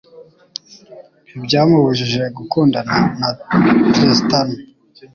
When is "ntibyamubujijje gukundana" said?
1.27-2.95